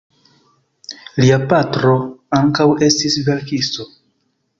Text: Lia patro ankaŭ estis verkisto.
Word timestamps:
Lia 1.23 1.37
patro 1.51 1.91
ankaŭ 2.39 2.67
estis 2.87 3.19
verkisto. 3.29 3.87